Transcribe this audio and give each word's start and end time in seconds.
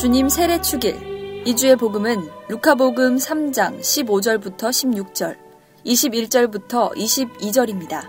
주님 0.00 0.28
세례 0.28 0.60
축일 0.60 1.42
2주의 1.42 1.76
복음은 1.76 2.28
루카복음 2.48 3.16
3장 3.16 3.80
15절부터 3.80 4.68
16절, 4.70 5.36
21절부터 5.84 6.94
22절입니다. 6.94 8.02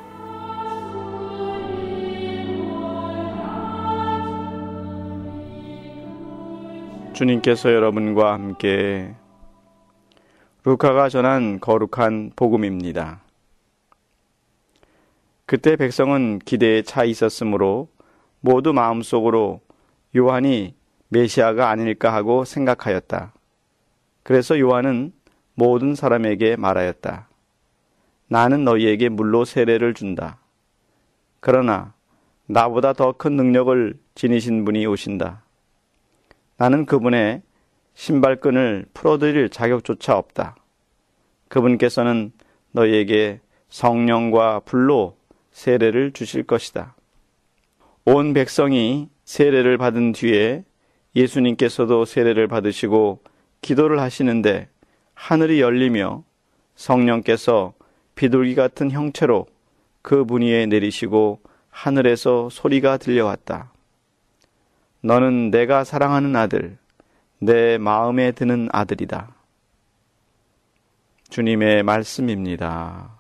주님께서 7.14 7.74
여러분과 7.74 8.34
함께 8.34 9.16
루카가 10.66 11.10
전한 11.10 11.60
거룩한 11.60 12.34
복음입니다. 12.36 13.24
그때 15.48 15.76
백성은 15.76 16.38
기대에 16.46 16.84
차 16.84 17.04
있었으므로 17.04 17.88
모두 18.42 18.74
마음속으로 18.74 19.62
요한이 20.16 20.78
메시아가 21.10 21.70
아닐까 21.70 22.14
하고 22.14 22.46
생각하였다. 22.46 23.34
그래서 24.24 24.60
요한은 24.60 25.12
모든 25.56 25.96
사람에게 25.96 26.56
말하였다. 26.56 27.28
나는 28.28 28.64
너희에게 28.64 29.10
물로 29.10 29.44
세례를 29.44 29.94
준다. 29.94 30.40
그러나 31.40 31.94
나보다 32.46 32.94
더 32.94 33.12
큰 33.14 33.36
능력을 33.36 34.00
지니신 34.16 34.66
분이 34.66 34.86
오신다. 34.86 35.44
나는 36.58 36.86
그분의 36.86 37.42
신발끈을 37.96 38.86
풀어드릴 38.94 39.50
자격조차 39.50 40.18
없다. 40.18 40.56
그분께서는 41.48 42.32
너희에게 42.72 43.42
성령과 43.70 44.62
불로 44.62 45.18
세례를 45.52 46.12
주실 46.14 46.44
것이다. 46.44 46.96
온 48.06 48.34
백성이 48.34 49.10
세례를 49.26 49.78
받은 49.78 50.14
뒤에 50.14 50.64
예수님께서도 51.16 52.06
세례를 52.06 52.48
받으시고 52.48 53.22
기도를 53.62 54.00
하시는데 54.00 54.70
하늘이 55.14 55.62
열리며 55.62 56.24
성령께서 56.76 57.74
비둘기 58.16 58.56
같은 58.56 58.92
형체로 58.92 59.46
그 60.02 60.26
분위에 60.26 60.66
내리시고 60.66 61.42
하늘에서 61.70 62.50
소리가 62.50 62.98
들려왔다. 62.98 63.72
너는 65.02 65.52
내가 65.52 65.84
사랑하는 65.84 66.36
아들, 66.36 66.78
내 67.40 67.78
마음에 67.78 68.32
드는 68.32 68.70
아들이다. 68.72 69.34
주님의 71.30 71.84
말씀입니다. 71.84 73.20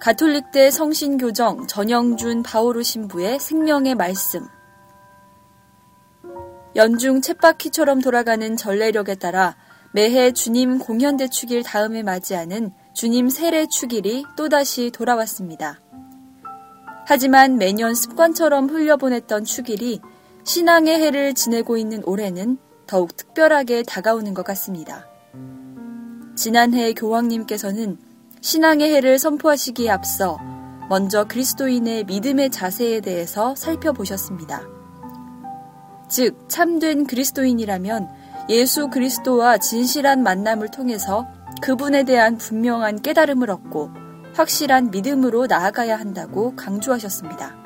가톨릭대 0.00 0.70
성신교정 0.70 1.68
전영준 1.68 2.42
바오르 2.42 2.82
신부의 2.82 3.38
생명의 3.38 3.94
말씀. 3.94 4.44
연중 6.74 7.20
챗바퀴처럼 7.20 8.02
돌아가는 8.02 8.56
전례력에 8.56 9.16
따라 9.16 9.56
매해 9.92 10.32
주님 10.32 10.78
공연대 10.78 11.28
축일 11.28 11.62
다음에 11.62 12.02
맞이하는 12.02 12.72
주님 12.94 13.28
세례 13.28 13.66
축일이 13.66 14.24
또다시 14.36 14.90
돌아왔습니다. 14.90 15.80
하지만 17.06 17.58
매년 17.58 17.94
습관처럼 17.94 18.70
흘려보냈던 18.70 19.44
축일이 19.44 20.00
신앙의 20.44 20.98
해를 20.98 21.34
지내고 21.34 21.76
있는 21.76 22.02
올해는 22.04 22.56
더욱 22.86 23.16
특별하게 23.16 23.82
다가오는 23.82 24.32
것 24.32 24.44
같습니다. 24.46 25.06
지난해 26.36 26.94
교황님께서는 26.94 27.98
신앙의 28.40 28.94
해를 28.94 29.18
선포하시기에 29.18 29.90
앞서 29.90 30.38
먼저 30.88 31.24
그리스도인의 31.24 32.04
믿음의 32.04 32.50
자세에 32.50 33.00
대해서 33.00 33.54
살펴보셨습니다. 33.54 34.81
즉, 36.12 36.44
참된 36.46 37.06
그리스도인이라면 37.06 38.06
예수 38.50 38.90
그리스도와 38.90 39.56
진실한 39.56 40.22
만남을 40.22 40.70
통해서 40.70 41.26
그분에 41.62 42.02
대한 42.02 42.36
분명한 42.36 43.00
깨달음을 43.00 43.48
얻고 43.48 43.88
확실한 44.34 44.90
믿음으로 44.90 45.46
나아가야 45.46 45.98
한다고 45.98 46.54
강조하셨습니다. 46.54 47.56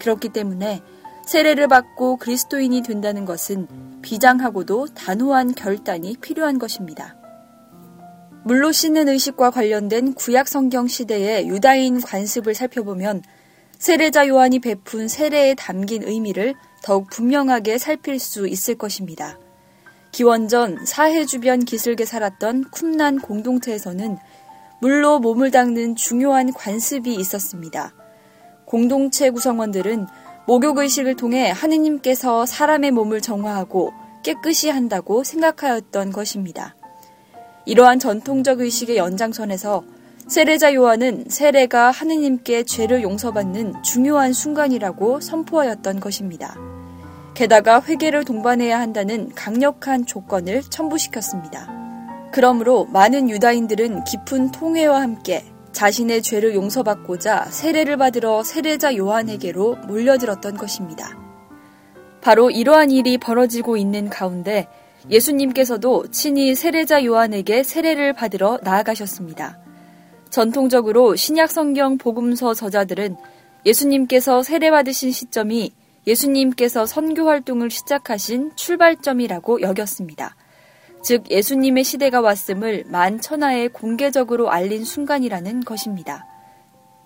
그렇기 0.00 0.30
때문에 0.30 0.82
세례를 1.26 1.68
받고 1.68 2.16
그리스도인이 2.16 2.82
된다는 2.82 3.24
것은 3.24 3.68
비장하고도 4.02 4.88
단호한 4.96 5.54
결단이 5.54 6.16
필요한 6.20 6.58
것입니다. 6.58 7.14
물로 8.42 8.72
씻는 8.72 9.08
의식과 9.08 9.52
관련된 9.52 10.14
구약 10.14 10.48
성경 10.48 10.88
시대의 10.88 11.46
유다인 11.46 12.00
관습을 12.00 12.52
살펴보면 12.52 13.22
세례자 13.78 14.26
요한이 14.26 14.58
베푼 14.58 15.06
세례에 15.06 15.54
담긴 15.54 16.02
의미를 16.02 16.54
더욱 16.82 17.08
분명하게 17.10 17.78
살필 17.78 18.18
수 18.18 18.46
있을 18.48 18.76
것입니다. 18.76 19.38
기원전 20.12 20.84
사해 20.84 21.24
주변 21.24 21.60
기슭에 21.64 22.04
살았던 22.04 22.70
쿰난 22.72 23.20
공동체에서는 23.20 24.18
물로 24.80 25.18
몸을 25.20 25.50
닦는 25.50 25.96
중요한 25.96 26.52
관습이 26.52 27.14
있었습니다. 27.14 27.92
공동체 28.64 29.30
구성원들은 29.30 30.06
목욕의식을 30.46 31.16
통해 31.16 31.50
하느님께서 31.50 32.46
사람의 32.46 32.90
몸을 32.92 33.20
정화하고 33.20 33.92
깨끗이 34.22 34.68
한다고 34.68 35.22
생각하였던 35.22 36.12
것입니다. 36.12 36.74
이러한 37.66 37.98
전통적 37.98 38.60
의식의 38.60 38.96
연장선에서 38.96 39.84
세례자 40.26 40.74
요한은 40.74 41.26
세례가 41.28 41.90
하느님께 41.90 42.62
죄를 42.64 43.02
용서받는 43.02 43.82
중요한 43.82 44.32
순간이라고 44.32 45.20
선포하였던 45.20 46.00
것입니다. 46.00 46.69
게다가 47.40 47.80
회개를 47.80 48.26
동반해야 48.26 48.78
한다는 48.78 49.34
강력한 49.34 50.04
조건을 50.04 50.60
첨부시켰습니다. 50.60 51.70
그러므로 52.32 52.84
많은 52.92 53.30
유다인들은 53.30 54.04
깊은 54.04 54.50
통회와 54.50 55.00
함께 55.00 55.42
자신의 55.72 56.20
죄를 56.20 56.54
용서받고자 56.54 57.46
세례를 57.46 57.96
받으러 57.96 58.44
세례자 58.44 58.94
요한에게로 58.94 59.76
몰려들었던 59.86 60.58
것입니다. 60.58 61.18
바로 62.20 62.50
이러한 62.50 62.90
일이 62.90 63.16
벌어지고 63.16 63.78
있는 63.78 64.10
가운데 64.10 64.68
예수님께서도 65.08 66.10
친히 66.10 66.54
세례자 66.54 67.06
요한에게 67.06 67.62
세례를 67.62 68.12
받으러 68.12 68.58
나아가셨습니다. 68.62 69.58
전통적으로 70.28 71.16
신약 71.16 71.50
성경 71.50 71.96
복음서 71.96 72.52
저자들은 72.52 73.16
예수님께서 73.64 74.42
세례받으신 74.42 75.10
시점이 75.10 75.72
예수님께서 76.06 76.86
선교 76.86 77.26
활동을 77.28 77.70
시작하신 77.70 78.52
출발점이라고 78.56 79.62
여겼습니다. 79.62 80.36
즉 81.02 81.30
예수님의 81.30 81.84
시대가 81.84 82.20
왔음을 82.20 82.84
만천하에 82.88 83.68
공개적으로 83.68 84.50
알린 84.50 84.84
순간이라는 84.84 85.60
것입니다. 85.60 86.26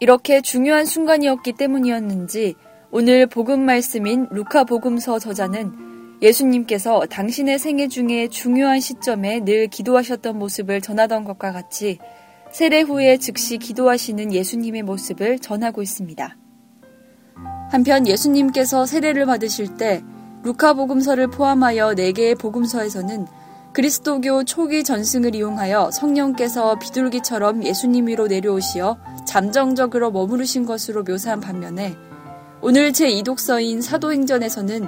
이렇게 0.01 0.41
중요한 0.41 0.85
순간이었기 0.85 1.53
때문이었는지 1.53 2.55
오늘 2.91 3.27
복음 3.27 3.65
말씀인 3.65 4.29
루카 4.31 4.65
복음서 4.65 5.19
저자는 5.19 6.19
예수님께서 6.23 7.07
당신의 7.07 7.59
생애 7.59 7.89
중에 7.89 8.29
중요한 8.29 8.81
시점에 8.81 9.41
늘 9.41 9.69
기도하셨던 9.69 10.39
모습을 10.39 10.81
전하던 10.81 11.25
것과 11.25 11.53
같이 11.53 11.99
세례 12.53 12.83
후에 12.83 13.19
즉시 13.19 13.59
기도하시는 13.59 14.33
예수님의 14.33 14.83
모습을 14.83 15.39
전하고 15.39 15.83
있습니다. 15.83 16.37
한편 17.75 18.07
예수님께서 18.07 18.87
세례를 18.87 19.27
받으실 19.27 19.77
때 19.77 20.05
루카 20.45 20.75
복음서를 20.75 21.27
포함하여 21.27 21.89
4개의 21.97 22.39
복음서에서는 22.39 23.27
그리스도교 23.73 24.45
초기 24.45 24.85
전승을 24.85 25.35
이용하여 25.35 25.91
성령께서 25.91 26.79
비둘기처럼 26.79 27.65
예수님 27.65 28.07
위로 28.07 28.29
내려오시어 28.29 28.97
잠정적으로 29.27 30.13
머무르신 30.13 30.67
것으로 30.67 31.03
묘사한 31.03 31.41
반면에 31.41 31.97
오늘 32.63 32.93
제2독서인 32.93 33.83
사도행전에서는 33.83 34.87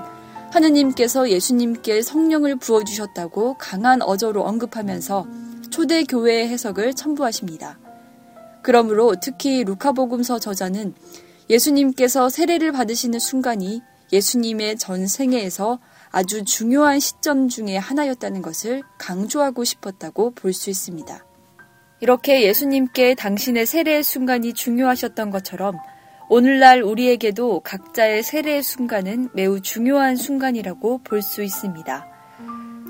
하느님께서 0.52 1.28
예수님께 1.28 2.02
성령을 2.02 2.54
부어주셨다고 2.54 3.54
강한 3.58 4.00
어조로 4.00 4.44
언급하면서 4.44 5.26
초대교회의 5.70 6.46
해석을 6.50 6.94
첨부하십니다. 6.94 7.80
그러므로 8.62 9.16
특히 9.20 9.64
루카복음서 9.64 10.38
저자는 10.38 10.94
예수님께서 11.48 12.28
세례를 12.28 12.72
받으시는 12.72 13.18
순간이 13.18 13.82
예수님의 14.12 14.76
전 14.76 15.06
생애에서 15.06 15.78
아주 16.10 16.44
중요한 16.44 17.00
시점 17.00 17.48
중의 17.48 17.78
하나였다는 17.78 18.42
것을 18.42 18.82
강조하고 18.98 19.64
싶었다고 19.64 20.32
볼 20.34 20.52
수 20.52 20.70
있습니다. 20.70 21.24
이렇게 22.00 22.42
예수님께 22.42 23.14
당신의 23.14 23.66
세례의 23.66 24.02
순간이 24.02 24.52
중요하셨던 24.52 25.30
것처럼 25.30 25.76
오늘날 26.28 26.82
우리에게도 26.82 27.60
각자의 27.60 28.22
세례의 28.22 28.62
순간은 28.62 29.30
매우 29.34 29.60
중요한 29.60 30.16
순간이라고 30.16 30.98
볼 31.04 31.22
수 31.22 31.42
있습니다. 31.42 32.06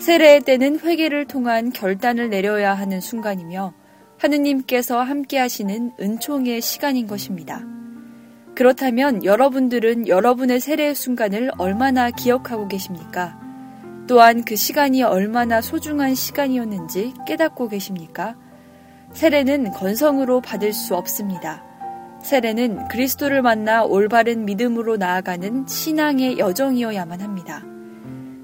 세례의 0.00 0.40
때는 0.42 0.80
회개를 0.80 1.26
통한 1.26 1.72
결단을 1.72 2.30
내려야 2.30 2.74
하는 2.74 3.00
순간이며 3.00 3.72
하느님께서 4.18 5.00
함께 5.02 5.38
하시는 5.38 5.92
은총의 6.00 6.60
시간인 6.60 7.06
것입니다. 7.06 7.75
그렇다면 8.56 9.22
여러분들은 9.22 10.08
여러분의 10.08 10.60
세례의 10.60 10.94
순간을 10.94 11.50
얼마나 11.58 12.10
기억하고 12.10 12.68
계십니까? 12.68 13.38
또한 14.08 14.44
그 14.44 14.56
시간이 14.56 15.02
얼마나 15.02 15.60
소중한 15.60 16.14
시간이었는지 16.14 17.12
깨닫고 17.26 17.68
계십니까? 17.68 18.34
세례는 19.12 19.72
건성으로 19.72 20.40
받을 20.40 20.72
수 20.72 20.96
없습니다. 20.96 21.62
세례는 22.22 22.88
그리스도를 22.88 23.42
만나 23.42 23.84
올바른 23.84 24.46
믿음으로 24.46 24.96
나아가는 24.96 25.66
신앙의 25.66 26.38
여정이어야만 26.38 27.20
합니다. 27.20 27.62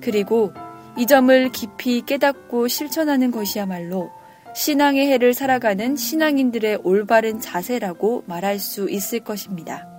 그리고 0.03 0.53
이 0.99 1.07
점을 1.07 1.51
깊이 1.53 2.03
깨닫고 2.03 2.69
실천하는 2.69 3.31
것이야말로 3.31 4.11
신앙의 4.55 5.07
해를 5.07 5.33
살아가는 5.33 5.97
신앙인들의 5.97 6.81
올바른 6.85 7.41
자세라고 7.41 8.25
말할 8.27 8.59
수 8.59 8.91
있을 8.91 9.21
것입니다. 9.21 9.92